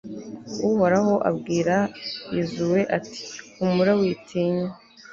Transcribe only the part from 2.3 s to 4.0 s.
yozuwe ati humura